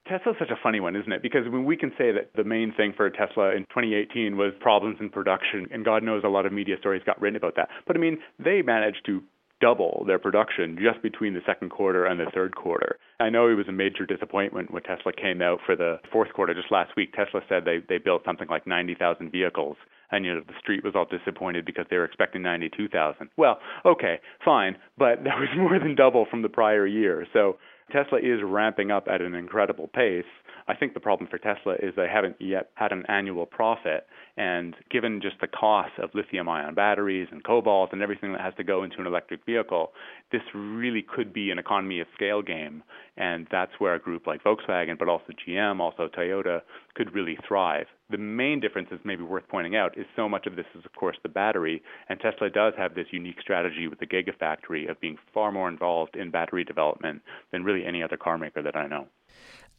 Tesla's 0.08 0.38
such 0.40 0.52
a 0.52 0.60
funny 0.64 0.80
one, 0.80 0.96
isn't 0.96 1.12
it? 1.12 1.22
Because 1.22 1.50
we 1.50 1.76
can 1.76 1.92
say 1.98 2.14
that 2.14 2.30
the 2.34 2.46
main 2.46 2.72
thing 2.72 2.94
for 2.96 3.10
Tesla 3.10 3.54
in 3.54 3.64
2018 3.64 4.38
was 4.38 4.54
problems 4.62 4.96
in 5.02 5.10
production, 5.10 5.68
and 5.70 5.84
God 5.84 6.02
knows 6.02 6.24
a 6.24 6.30
lot 6.30 6.46
of 6.46 6.54
media 6.54 6.78
stories 6.80 7.02
got 7.06 7.20
written 7.20 7.36
about 7.36 7.58
that. 7.58 7.68
But 7.86 7.98
I 7.98 8.00
mean, 8.00 8.20
they 8.40 8.62
managed 8.62 9.06
to 9.08 9.22
double 9.62 10.04
their 10.06 10.20
production 10.20 10.78
just 10.82 11.02
between 11.02 11.34
the 11.34 11.42
second 11.46 11.70
quarter 11.70 12.06
and 12.06 12.20
the 12.20 12.30
third 12.34 12.56
quarter. 12.56 12.98
I 13.20 13.30
know 13.30 13.48
it 13.48 13.54
was 13.54 13.68
a 13.68 13.72
major 13.72 14.06
disappointment 14.06 14.72
when 14.72 14.84
Tesla 14.84 15.14
came 15.14 15.42
out 15.42 15.60
for 15.66 15.76
the 15.76 16.00
fourth 16.12 16.34
quarter 16.34 16.54
just 16.54 16.72
last 16.72 16.96
week. 16.98 17.14
Tesla 17.14 17.42
said 17.48 17.64
they, 17.64 17.80
they 17.88 17.98
built 17.98 18.24
something 18.26 18.48
like 18.50 18.68
90,000 18.68 19.32
vehicles, 19.32 19.78
and 20.12 20.26
you 20.26 20.34
know 20.34 20.42
the 20.46 20.60
street 20.60 20.84
was 20.84 20.94
all 20.96 21.06
disappointed 21.06 21.66
because 21.66 21.86
they 21.90 21.98
were 21.98 22.06
expecting 22.06 22.42
92,000. 22.42 23.30
Well, 23.38 23.60
okay, 23.86 24.20
fine, 24.44 24.78
but 24.98 25.16
that 25.24 25.40
was 25.40 25.50
more 25.56 25.80
than 25.80 25.96
double 25.96 26.26
from 26.30 26.42
the 26.42 26.50
prior 26.50 26.86
year. 26.86 27.26
So 27.34 27.58
Tesla 27.92 28.20
is 28.20 28.42
ramping 28.44 28.92
up 28.92 29.08
at 29.08 29.22
an 29.22 29.36
incredible 29.36 29.88
pace. 29.88 30.26
I 30.68 30.76
think 30.76 30.96
the 30.96 31.00
problem 31.00 31.30
for 31.30 31.38
Tesla 31.38 31.74
is 31.74 31.94
they 31.96 32.08
haven't 32.12 32.38
yet 32.40 32.72
had 32.74 32.92
an 32.92 33.06
annual 33.08 33.46
profit. 33.46 34.08
And 34.36 34.76
given 34.90 35.22
just 35.22 35.36
the 35.40 35.48
cost 35.48 35.92
of 36.02 36.10
lithium 36.16 36.50
ion 36.50 36.74
batteries 36.74 37.28
and 37.32 37.44
cobalt 37.44 37.94
and 37.94 38.02
everything 38.02 38.32
that 38.32 38.42
has 38.42 38.56
to 38.58 38.64
go 38.64 38.84
into 38.84 39.00
an 39.00 39.06
electric 39.06 39.46
vehicle, 39.46 39.92
this 40.32 40.42
really 40.56 41.04
could 41.04 41.32
be 41.34 41.52
an 41.52 41.60
economy 41.60 42.00
of 42.00 42.08
scale 42.16 42.42
game. 42.42 42.82
And 43.16 43.48
that's 43.52 43.74
where 43.78 43.94
a 43.94 44.00
group 44.00 44.26
like 44.26 44.44
Volkswagen, 44.44 44.98
but 44.98 45.08
also 45.08 45.26
GM, 45.48 45.80
also 45.80 46.08
Toyota, 46.08 46.62
could 46.96 47.14
really 47.14 47.38
thrive. 47.48 47.86
The 48.10 48.18
main 48.18 48.60
difference 48.60 48.90
is 48.92 49.00
maybe 49.04 49.24
worth 49.24 49.48
pointing 49.48 49.76
out 49.76 49.98
is 49.98 50.06
so 50.16 50.28
much 50.28 50.48
of 50.48 50.56
this 50.56 50.66
is, 50.78 50.84
of 50.84 50.94
course, 50.94 51.18
the 51.22 51.30
battery. 51.30 51.84
And 52.10 52.20
Tesla 52.20 52.50
does 52.50 52.74
have 52.76 52.96
this 52.96 53.08
unique 53.12 53.40
strategy 53.40 53.88
with 53.88 54.00
the 54.00 54.08
Gigafactory 54.08 54.90
of 54.90 55.00
being 55.00 55.18
far 55.32 55.52
more 55.52 55.70
involved 55.70 56.16
in 56.16 56.32
battery 56.32 56.64
development 56.64 57.22
than 57.52 57.64
really 57.64 57.86
any 57.86 58.02
other 58.02 58.18
car 58.18 58.40
maker 58.40 58.64
that 58.64 58.76
I 58.76 58.88
know. 58.88 59.08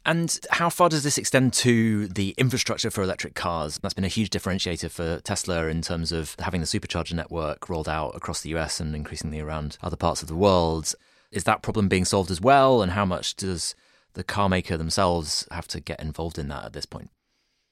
And 0.07 0.39
how 0.51 0.71
far 0.71 0.89
does 0.89 1.03
this 1.03 1.19
extend 1.19 1.53
to 1.55 2.07
the 2.07 2.33
infrastructure 2.39 2.93
for 2.93 3.03
electric 3.03 3.35
cars? 3.35 3.81
That's 3.83 3.93
been 3.93 4.05
a 4.05 4.09
huge 4.09 4.31
differentiator 4.31 4.89
for 4.89 5.21
Tesla 5.23 5.67
in 5.67 5.83
terms 5.83 6.13
of 6.13 6.37
having 6.39 6.61
the 6.61 6.67
supercharger 6.67 7.15
network 7.15 7.69
rolled 7.69 7.89
out 7.89 8.15
across 8.15 8.41
the 8.41 8.51
US 8.51 8.79
and 8.79 8.95
increasingly 8.95 9.41
around 9.41 9.79
other 9.83 9.97
parts 9.97 10.23
of 10.23 10.29
the 10.29 10.37
world. 10.37 10.95
Is 11.33 11.43
that 11.43 11.61
problem 11.61 11.89
being 11.89 12.05
solved 12.05 12.31
as 12.31 12.41
well? 12.41 12.83
And 12.83 12.93
how 12.93 13.05
much 13.05 13.35
does 13.35 13.75
the 14.13 14.23
car 14.23 14.49
maker 14.49 14.77
themselves 14.77 15.45
have 15.51 15.67
to 15.69 15.81
get 15.81 15.99
involved 15.99 16.39
in 16.39 16.47
that 16.49 16.65
at 16.65 16.73
this 16.73 16.87
point? 16.87 17.11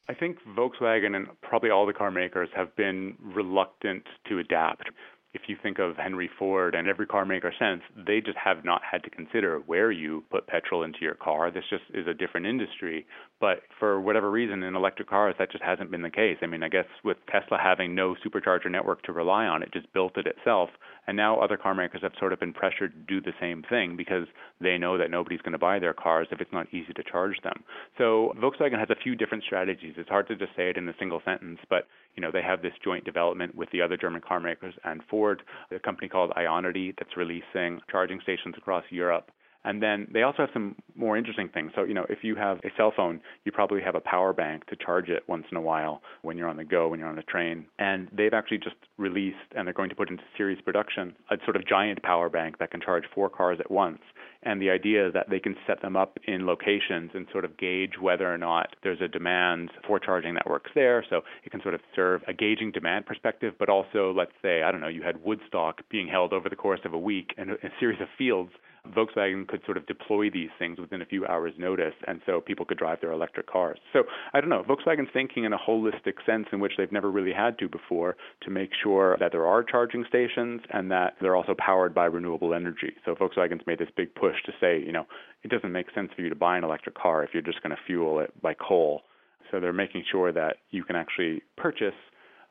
I 0.09 0.15
think 0.15 0.39
Volkswagen 0.59 1.15
and 1.15 1.29
probably 1.41 1.71
all 1.71 1.87
the 1.87 1.93
car 1.93 2.11
makers 2.11 2.49
have 2.57 2.75
been 2.75 3.15
reluctant 3.21 4.03
to 4.29 4.41
adapt 4.41 4.91
if 5.35 5.43
you 5.49 5.57
think 5.61 5.79
of 5.81 5.97
Henry 5.97 6.31
Ford 6.39 6.75
and 6.75 6.89
every 6.89 7.07
car 7.07 7.25
maker 7.25 7.53
since, 7.59 7.83
they 8.07 8.21
just 8.21 8.39
have 8.39 8.65
not 8.65 8.83
had 8.89 9.03
to 9.03 9.11
consider 9.11 9.59
where 9.67 9.91
you 9.91 10.23
put 10.31 10.47
petrol 10.47 10.85
into 10.85 11.01
your 11.03 11.15
car. 11.15 11.51
This 11.51 11.65
just 11.69 11.83
is 11.93 12.07
a 12.07 12.15
different 12.15 12.47
industry. 12.47 13.05
But 13.41 13.63
for 13.79 14.01
whatever 14.01 14.31
reason, 14.31 14.63
in 14.63 14.77
electric 14.77 15.11
cars, 15.11 15.35
that 15.39 15.51
just 15.51 15.65
hasn't 15.65 15.91
been 15.91 16.03
the 16.03 16.11
case. 16.11 16.39
I 16.41 16.47
mean, 16.47 16.63
I 16.63 16.69
guess 16.69 16.87
with 17.03 17.17
Tesla 17.31 17.59
having 17.63 17.95
no 17.95 18.15
supercharger 18.25 18.71
network 18.71 19.03
to 19.03 19.13
rely 19.13 19.47
on, 19.47 19.63
it 19.63 19.73
just 19.73 19.93
built 19.93 20.17
it 20.17 20.27
itself. 20.27 20.71
And 21.07 21.17
now 21.17 21.41
other 21.41 21.57
car 21.57 21.75
makers 21.75 22.03
have 22.03 22.13
sort 22.19 22.33
of 22.33 22.41
been 22.41 22.55
pressured 22.55 22.93
to 22.93 23.15
do 23.15 23.21
the 23.21 23.37
same 23.41 23.65
thing 23.69 23.97
because 23.97 24.27
they 24.61 24.79
know 24.79 24.97
that 24.97 25.11
nobody's 25.11 25.43
going 25.43 25.53
to 25.53 25.59
buy 25.59 25.79
their 25.81 25.93
cars 25.93 26.29
if 26.31 26.41
it's 26.41 26.53
not 26.53 26.73
easy 26.73 26.93
to 26.95 27.03
charge 27.03 27.37
them. 27.43 27.65
So 27.99 28.33
Volkswagen 28.39 28.79
has 28.79 28.89
a 28.91 29.03
few 29.03 29.17
different 29.17 29.45
strategies. 29.45 29.95
It's 29.97 30.09
hard 30.09 30.29
to 30.29 30.37
just 30.37 30.53
say 30.57 30.71
it 30.71 30.77
in 30.77 30.89
a 30.89 30.95
single 30.99 31.21
sentence, 31.25 31.59
but 31.69 31.87
you 32.17 32.21
know, 32.21 32.31
they 32.31 32.43
have 32.43 32.63
this 32.63 32.73
joint 32.83 33.05
development 33.05 33.55
with 33.55 33.71
the 33.71 33.83
other 33.83 33.97
German 33.97 34.21
car 34.21 34.41
makers 34.41 34.75
and 34.85 35.03
Ford, 35.11 35.43
a 35.71 35.79
company 35.79 36.09
called 36.09 36.31
Ionity 36.37 36.95
that's 36.99 37.17
releasing 37.17 37.81
charging 37.91 38.21
stations 38.21 38.55
across 38.57 38.85
Europe. 38.91 39.31
And 39.65 39.83
then 39.83 40.09
they 40.13 40.23
also 40.23 40.39
have 40.39 40.51
some 40.53 40.77
more 40.95 41.17
interesting 41.17 41.49
things. 41.49 41.73
So, 41.75 41.85
you 41.85 41.95
know, 41.95 42.07
if 42.09 42.19
you 42.23 42.37
have 42.37 42.59
a 42.59 42.71
cell 42.77 42.93
phone, 42.95 43.21
you 43.45 43.53
probably 43.53 43.81
have 43.81 43.95
a 43.95 44.01
power 44.01 44.33
bank 44.33 44.67
to 44.67 44.77
charge 44.77 45.09
it 45.09 45.23
once 45.27 45.47
in 45.51 45.57
a 45.57 45.61
while 45.61 46.03
when 46.23 46.37
you're 46.37 46.49
on 46.49 46.57
the 46.57 46.65
go, 46.65 46.89
when 46.89 47.01
you're 47.01 47.09
on 47.09 47.19
a 47.19 47.23
train. 47.23 47.67
And 47.79 48.09
they've 48.13 48.35
actually 48.35 48.59
just 48.59 48.77
released, 48.99 49.37
and 49.57 49.67
they're 49.67 49.75
going 49.75 49.91
to 49.91 49.97
put 49.97 50.11
into 50.11 50.23
series 50.37 50.61
production, 50.61 51.15
a 51.31 51.37
sort 51.45 51.57
of 51.57 51.67
giant 51.67 52.03
power 52.03 52.29
bank 52.29 52.59
that 52.59 52.71
can 52.71 52.81
charge 52.81 53.05
four 53.15 53.31
cars 53.31 53.59
at 53.59 53.71
once. 53.71 54.01
And 54.43 54.61
the 54.61 54.69
idea 54.69 55.07
is 55.09 55.15
that 55.15 55.31
they 55.31 55.41
can 55.41 55.57
set 55.67 55.81
them 55.81 55.97
up 55.97 56.19
in 56.27 56.45
locations 56.45 57.13
and 57.15 57.27
sort 57.33 57.47
of 57.47 57.57
gauge 57.57 57.93
whether 57.99 58.33
or 58.33 58.37
not 58.37 58.77
there's 58.83 59.01
a 59.01 59.09
demand 59.09 59.71
for 59.87 59.99
charging 59.99 60.35
that 60.35 60.47
works 60.47 60.71
there. 60.75 61.03
So 61.09 61.23
it 61.45 61.51
can 61.51 61.63
sort 61.63 61.73
of 61.73 61.81
serve 61.97 62.21
a 62.29 62.35
gauging 62.35 62.71
demand 62.71 63.07
perspective, 63.07 63.55
but 63.59 63.71
also, 63.71 64.13
let's 64.15 64.33
say, 64.43 64.63
I 64.63 64.71
don't 64.71 64.83
know, 64.83 64.89
you 64.89 65.03
had 65.03 65.25
Woodstock 65.25 65.81
being 65.91 66.09
held 66.09 66.35
over 66.35 66.51
the 66.51 66.57
course 66.57 66.81
of 66.85 66.93
a 66.93 66.99
week 66.99 67.33
in 67.39 67.51
a 67.51 67.57
series 67.81 68.01
of 68.03 68.09
fields 68.19 68.53
Volkswagen 68.89 69.49
could 69.49 69.63
sort 69.65 69.77
of 69.77 69.87
deploy 69.87 70.31
these 70.31 70.51
things 70.59 70.79
within 70.79 71.01
a 71.01 71.07
few 71.07 71.27
hours' 71.27 71.55
notice, 71.59 71.95
and 72.07 72.21
so 72.27 72.41
people 72.41 72.67
could 72.67 72.79
drive 72.79 73.01
their 73.01 73.13
electric 73.13 73.47
cars. 73.47 73.79
So 73.93 74.05
I 74.33 74.41
don't 74.41 74.51
know. 74.51 74.63
Volkswagen's 74.63 75.11
thinking 75.13 75.45
in 75.45 75.53
a 75.53 75.59
holistic 75.59 76.25
sense 76.27 76.47
in 76.53 76.61
which 76.61 76.73
they've 76.77 76.93
never 76.93 77.11
really 77.11 77.33
had 77.33 77.59
to 77.59 77.69
before 77.69 78.17
to 78.43 78.51
make 78.51 78.71
sure 78.83 79.17
that 79.21 79.33
there 79.33 79.47
are 79.47 79.63
charging 79.63 80.05
stations 80.09 80.61
and 80.71 80.91
that 80.91 81.15
they're 81.21 81.37
also 81.37 81.55
powered 81.59 81.95
by 81.95 82.05
renewable 82.05 82.53
energy. 82.53 82.95
So 83.05 83.15
Volkswagen's 83.15 83.67
made 83.67 83.79
this 83.79 83.89
big 83.97 84.15
push 84.15 84.37
to 84.45 84.53
say, 84.61 84.81
you 84.81 84.93
know, 84.93 85.07
it 85.43 85.51
doesn't 85.51 85.73
make 85.73 85.87
sense 85.95 86.11
for 86.15 86.23
you 86.23 86.29
to 86.29 86.37
buy 86.37 86.59
an 86.59 86.65
electric 86.65 86.95
car 86.95 87.25
if 87.25 87.31
you're 87.33 87.43
just 87.43 87.63
going 87.63 87.75
to 87.75 87.83
fuel 87.87 88.21
it 88.21 88.31
by 88.43 88.55
coal. 88.55 89.03
So 89.51 89.61
they're 89.61 89.73
making 89.73 90.05
sure 90.11 90.33
that 90.33 90.57
you 90.71 90.85
can 90.85 90.97
actually 90.97 91.43
purchase 91.57 91.95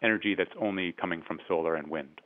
energy 0.02 0.36
that's 0.36 0.52
only 0.60 0.94
coming 0.94 1.22
from 1.25 1.40
solar 1.48 1.75
and 1.75 1.88
wind. 1.88 2.22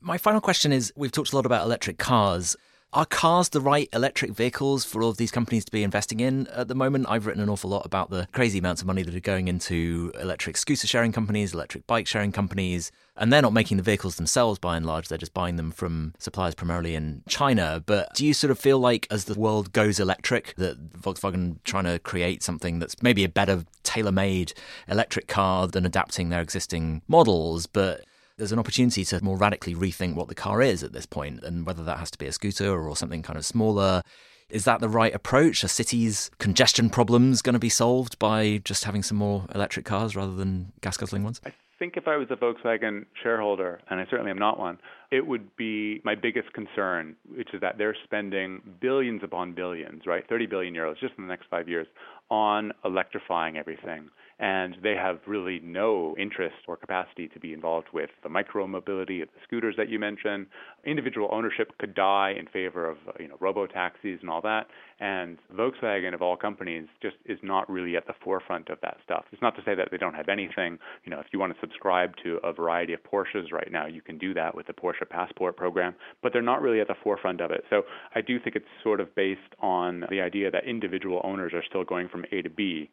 My 0.00 0.18
final 0.18 0.40
question 0.40 0.72
is 0.72 0.92
we've 0.96 1.12
talked 1.12 1.32
a 1.32 1.36
lot 1.36 1.46
about 1.46 1.64
electric 1.64 1.98
cars. 1.98 2.56
Are 2.94 3.06
cars 3.06 3.48
the 3.48 3.60
right 3.62 3.88
electric 3.94 4.32
vehicles 4.32 4.84
for 4.84 5.02
all 5.02 5.08
of 5.08 5.16
these 5.16 5.30
companies 5.30 5.64
to 5.64 5.72
be 5.72 5.82
investing 5.82 6.20
in 6.20 6.46
at 6.48 6.68
the 6.68 6.74
moment? 6.74 7.06
I've 7.08 7.24
written 7.24 7.42
an 7.42 7.48
awful 7.48 7.70
lot 7.70 7.86
about 7.86 8.10
the 8.10 8.28
crazy 8.32 8.58
amounts 8.58 8.82
of 8.82 8.86
money 8.86 9.02
that 9.02 9.14
are 9.14 9.20
going 9.20 9.48
into 9.48 10.12
electric 10.20 10.58
scooter 10.58 10.86
sharing 10.86 11.10
companies, 11.10 11.54
electric 11.54 11.86
bike 11.86 12.06
sharing 12.06 12.32
companies, 12.32 12.92
and 13.16 13.32
they're 13.32 13.40
not 13.40 13.54
making 13.54 13.78
the 13.78 13.82
vehicles 13.82 14.16
themselves 14.16 14.58
by 14.58 14.76
and 14.76 14.84
large. 14.84 15.08
They're 15.08 15.16
just 15.16 15.32
buying 15.32 15.56
them 15.56 15.70
from 15.70 16.12
suppliers 16.18 16.54
primarily 16.54 16.94
in 16.94 17.22
China. 17.26 17.82
But 17.86 18.12
do 18.12 18.26
you 18.26 18.34
sort 18.34 18.50
of 18.50 18.58
feel 18.58 18.78
like 18.78 19.06
as 19.10 19.24
the 19.24 19.40
world 19.40 19.72
goes 19.72 19.98
electric, 19.98 20.54
that 20.56 20.92
Volkswagen 20.92 21.60
trying 21.64 21.84
to 21.84 21.98
create 21.98 22.42
something 22.42 22.78
that's 22.78 23.02
maybe 23.02 23.24
a 23.24 23.28
better 23.30 23.64
tailor 23.84 24.12
made 24.12 24.52
electric 24.86 25.28
car 25.28 25.66
than 25.66 25.86
adapting 25.86 26.28
their 26.28 26.42
existing 26.42 27.00
models, 27.08 27.66
but 27.66 28.04
there's 28.42 28.50
an 28.50 28.58
opportunity 28.58 29.04
to 29.04 29.22
more 29.22 29.36
radically 29.36 29.72
rethink 29.72 30.16
what 30.16 30.26
the 30.26 30.34
car 30.34 30.60
is 30.60 30.82
at 30.82 30.92
this 30.92 31.06
point 31.06 31.44
and 31.44 31.64
whether 31.64 31.84
that 31.84 31.98
has 31.98 32.10
to 32.10 32.18
be 32.18 32.26
a 32.26 32.32
scooter 32.32 32.88
or 32.88 32.96
something 32.96 33.22
kind 33.22 33.38
of 33.38 33.46
smaller. 33.46 34.02
Is 34.50 34.64
that 34.64 34.80
the 34.80 34.88
right 34.88 35.14
approach? 35.14 35.62
Are 35.62 35.68
cities' 35.68 36.28
congestion 36.40 36.90
problems 36.90 37.40
going 37.40 37.52
to 37.52 37.60
be 37.60 37.68
solved 37.68 38.18
by 38.18 38.60
just 38.64 38.82
having 38.82 39.04
some 39.04 39.16
more 39.16 39.46
electric 39.54 39.84
cars 39.84 40.16
rather 40.16 40.34
than 40.34 40.72
gas 40.80 40.96
guzzling 40.96 41.22
ones? 41.22 41.40
I 41.46 41.52
think 41.78 41.96
if 41.96 42.08
I 42.08 42.16
was 42.16 42.26
a 42.32 42.34
Volkswagen 42.34 43.06
shareholder, 43.22 43.80
and 43.88 44.00
I 44.00 44.06
certainly 44.10 44.32
am 44.32 44.38
not 44.38 44.58
one, 44.58 44.78
it 45.12 45.24
would 45.24 45.54
be 45.56 46.00
my 46.04 46.16
biggest 46.16 46.52
concern, 46.52 47.14
which 47.32 47.54
is 47.54 47.60
that 47.60 47.78
they're 47.78 47.96
spending 48.02 48.60
billions 48.80 49.22
upon 49.22 49.54
billions, 49.54 50.02
right? 50.04 50.28
30 50.28 50.46
billion 50.46 50.74
euros 50.74 50.98
just 50.98 51.14
in 51.16 51.22
the 51.22 51.30
next 51.30 51.46
five 51.48 51.68
years 51.68 51.86
on 52.28 52.72
electrifying 52.84 53.56
everything 53.56 54.10
and 54.42 54.76
they 54.82 54.96
have 54.96 55.20
really 55.24 55.60
no 55.62 56.16
interest 56.18 56.56
or 56.66 56.76
capacity 56.76 57.28
to 57.28 57.38
be 57.38 57.52
involved 57.52 57.86
with 57.94 58.10
the 58.24 58.28
micro 58.28 58.66
mobility 58.66 59.22
of 59.22 59.28
the 59.28 59.40
scooters 59.44 59.76
that 59.78 59.88
you 59.88 60.00
mentioned. 60.00 60.48
Individual 60.84 61.28
ownership 61.30 61.70
could 61.78 61.94
die 61.94 62.34
in 62.36 62.48
favor 62.48 62.90
of 62.90 62.96
you 63.20 63.28
know 63.28 63.36
robo 63.38 63.68
taxis 63.68 64.18
and 64.20 64.28
all 64.28 64.42
that. 64.42 64.66
And 64.98 65.38
Volkswagen 65.54 66.12
of 66.12 66.22
all 66.22 66.36
companies 66.36 66.88
just 67.00 67.14
is 67.24 67.38
not 67.44 67.70
really 67.70 67.96
at 67.96 68.08
the 68.08 68.14
forefront 68.24 68.68
of 68.68 68.78
that 68.82 68.96
stuff. 69.04 69.24
It's 69.30 69.40
not 69.40 69.54
to 69.56 69.62
say 69.64 69.76
that 69.76 69.88
they 69.92 69.96
don't 69.96 70.14
have 70.14 70.28
anything. 70.28 70.76
You 71.04 71.10
know, 71.10 71.20
if 71.20 71.26
you 71.32 71.38
want 71.38 71.54
to 71.54 71.60
subscribe 71.60 72.10
to 72.24 72.40
a 72.42 72.52
variety 72.52 72.94
of 72.94 73.00
Porsches 73.04 73.52
right 73.52 73.70
now, 73.70 73.86
you 73.86 74.02
can 74.02 74.18
do 74.18 74.34
that 74.34 74.56
with 74.56 74.66
the 74.66 74.72
Porsche 74.72 75.08
Passport 75.08 75.56
program, 75.56 75.94
but 76.20 76.32
they're 76.32 76.42
not 76.42 76.62
really 76.62 76.80
at 76.80 76.88
the 76.88 76.96
forefront 77.04 77.40
of 77.40 77.52
it. 77.52 77.62
So 77.70 77.82
I 78.16 78.20
do 78.20 78.40
think 78.40 78.56
it's 78.56 78.66
sort 78.82 79.00
of 79.00 79.14
based 79.14 79.40
on 79.60 80.04
the 80.10 80.20
idea 80.20 80.50
that 80.50 80.64
individual 80.64 81.20
owners 81.22 81.52
are 81.54 81.62
still 81.68 81.84
going 81.84 82.08
from 82.08 82.24
A 82.32 82.42
to 82.42 82.50
B 82.50 82.90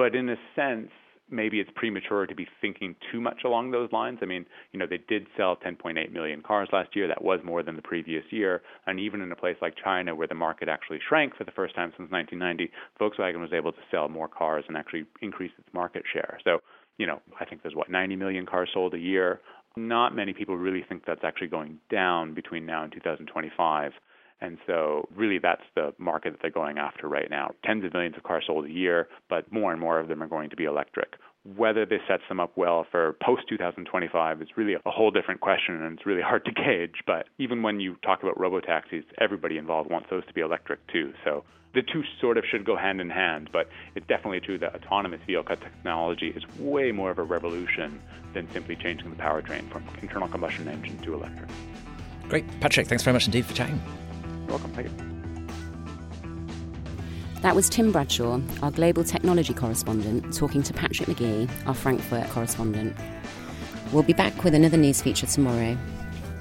but 0.00 0.14
in 0.14 0.30
a 0.30 0.36
sense, 0.56 0.88
maybe 1.28 1.60
it's 1.60 1.68
premature 1.74 2.26
to 2.26 2.34
be 2.34 2.48
thinking 2.62 2.96
too 3.12 3.20
much 3.20 3.42
along 3.44 3.70
those 3.70 3.92
lines. 3.92 4.20
I 4.22 4.24
mean, 4.24 4.46
you 4.72 4.78
know, 4.78 4.86
they 4.88 4.98
did 5.10 5.26
sell 5.36 5.56
10.8 5.56 6.10
million 6.10 6.40
cars 6.40 6.70
last 6.72 6.96
year. 6.96 7.06
That 7.06 7.22
was 7.22 7.40
more 7.44 7.62
than 7.62 7.76
the 7.76 7.82
previous 7.82 8.24
year. 8.30 8.62
And 8.86 8.98
even 8.98 9.20
in 9.20 9.30
a 9.30 9.36
place 9.36 9.56
like 9.60 9.74
China, 9.84 10.14
where 10.14 10.26
the 10.26 10.34
market 10.34 10.70
actually 10.70 11.00
shrank 11.06 11.36
for 11.36 11.44
the 11.44 11.50
first 11.50 11.74
time 11.74 11.92
since 11.98 12.10
1990, 12.10 12.72
Volkswagen 12.98 13.42
was 13.42 13.52
able 13.52 13.72
to 13.72 13.78
sell 13.90 14.08
more 14.08 14.26
cars 14.26 14.64
and 14.68 14.76
actually 14.78 15.04
increase 15.20 15.52
its 15.58 15.68
market 15.74 16.04
share. 16.10 16.38
So, 16.44 16.60
you 16.96 17.06
know, 17.06 17.20
I 17.38 17.44
think 17.44 17.60
there's 17.60 17.76
what 17.76 17.90
90 17.90 18.16
million 18.16 18.46
cars 18.46 18.70
sold 18.72 18.94
a 18.94 18.98
year. 18.98 19.42
Not 19.76 20.16
many 20.16 20.32
people 20.32 20.56
really 20.56 20.82
think 20.88 21.04
that's 21.06 21.24
actually 21.24 21.48
going 21.48 21.76
down 21.90 22.32
between 22.32 22.64
now 22.64 22.84
and 22.84 22.92
2025. 22.94 23.92
And 24.42 24.56
so, 24.66 25.06
really, 25.14 25.38
that's 25.38 25.62
the 25.74 25.92
market 25.98 26.32
that 26.32 26.38
they're 26.40 26.50
going 26.50 26.78
after 26.78 27.08
right 27.08 27.28
now. 27.28 27.50
Tens 27.64 27.84
of 27.84 27.92
millions 27.92 28.16
of 28.16 28.22
cars 28.22 28.44
sold 28.46 28.64
a 28.64 28.70
year, 28.70 29.08
but 29.28 29.52
more 29.52 29.70
and 29.70 29.80
more 29.80 30.00
of 30.00 30.08
them 30.08 30.22
are 30.22 30.28
going 30.28 30.48
to 30.50 30.56
be 30.56 30.64
electric. 30.64 31.14
Whether 31.56 31.84
this 31.84 32.00
sets 32.08 32.22
them 32.28 32.40
up 32.40 32.52
well 32.56 32.86
for 32.90 33.16
post 33.22 33.42
2025 33.48 34.42
is 34.42 34.48
really 34.56 34.74
a 34.74 34.90
whole 34.90 35.10
different 35.10 35.40
question, 35.40 35.82
and 35.82 35.98
it's 35.98 36.06
really 36.06 36.22
hard 36.26 36.46
to 36.46 36.52
gauge. 36.52 37.02
But 37.06 37.26
even 37.38 37.62
when 37.62 37.80
you 37.80 37.96
talk 38.02 38.22
about 38.22 38.38
robo 38.40 38.60
taxis, 38.60 39.04
everybody 39.18 39.58
involved 39.58 39.90
wants 39.90 40.08
those 40.10 40.24
to 40.26 40.32
be 40.32 40.40
electric 40.40 40.86
too. 40.86 41.12
So 41.22 41.44
the 41.74 41.82
two 41.82 42.02
sort 42.20 42.38
of 42.38 42.44
should 42.50 42.64
go 42.64 42.76
hand 42.76 43.00
in 43.00 43.10
hand, 43.10 43.50
but 43.52 43.68
it's 43.94 44.06
definitely 44.06 44.40
true 44.40 44.58
that 44.58 44.74
autonomous 44.74 45.20
vehicle 45.26 45.56
technology 45.56 46.28
is 46.28 46.42
way 46.58 46.92
more 46.92 47.10
of 47.10 47.18
a 47.18 47.22
revolution 47.22 48.00
than 48.32 48.50
simply 48.52 48.74
changing 48.74 49.10
the 49.10 49.16
powertrain 49.16 49.70
from 49.70 49.84
internal 50.00 50.28
combustion 50.28 50.66
engine 50.66 50.98
to 51.02 51.14
electric. 51.14 51.48
Great. 52.28 52.60
Patrick, 52.60 52.86
thanks 52.86 53.04
very 53.04 53.12
much 53.12 53.26
indeed 53.26 53.44
for 53.44 53.54
chatting 53.54 53.80
welcome. 54.50 54.72
Thank 54.72 54.88
you. 54.88 54.94
That 57.42 57.56
was 57.56 57.70
Tim 57.70 57.90
Bradshaw, 57.90 58.38
our 58.62 58.70
global 58.70 59.02
technology 59.02 59.54
correspondent, 59.54 60.34
talking 60.34 60.62
to 60.62 60.74
Patrick 60.74 61.08
McGee, 61.08 61.48
our 61.66 61.74
Frankfurt 61.74 62.28
correspondent. 62.28 62.94
We'll 63.92 64.02
be 64.02 64.12
back 64.12 64.44
with 64.44 64.54
another 64.54 64.76
news 64.76 65.00
feature 65.00 65.26
tomorrow. 65.26 65.76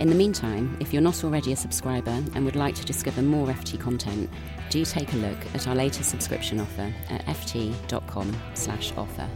In 0.02 0.10
the 0.10 0.16
meantime, 0.16 0.76
if 0.80 0.92
you're 0.92 1.02
not 1.02 1.24
already 1.24 1.54
a 1.54 1.56
subscriber 1.56 2.22
and 2.36 2.44
would 2.46 2.58
like 2.58 2.76
to 2.76 2.86
discover 2.86 3.22
more 3.22 3.48
FT 3.48 3.80
content, 3.80 4.30
do 4.70 4.84
take 4.84 5.14
a 5.14 5.18
look 5.18 5.38
at 5.54 5.68
our 5.68 5.76
latest 5.76 6.10
subscription 6.10 6.60
offer 6.60 6.94
at 7.10 7.26
ft.com/offer. 7.26 9.30